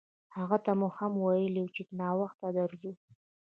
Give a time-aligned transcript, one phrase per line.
[0.37, 2.91] هغه ته مو هم ویلي وو چې ناوخته درځو.